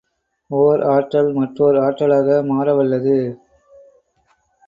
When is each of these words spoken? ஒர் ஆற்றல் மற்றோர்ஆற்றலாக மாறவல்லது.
ஒர் 0.51 0.81
ஆற்றல் 0.93 1.29
மற்றோர்ஆற்றலாக 1.35 2.39
மாறவல்லது. 2.43 3.15